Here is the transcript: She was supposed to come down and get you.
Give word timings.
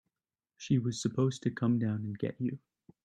She 0.57 0.79
was 0.79 0.99
supposed 0.99 1.43
to 1.43 1.51
come 1.51 1.77
down 1.77 2.05
and 2.05 2.17
get 2.17 2.41
you. 2.41 2.57